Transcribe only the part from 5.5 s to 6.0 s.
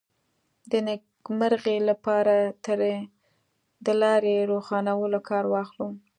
واخلو.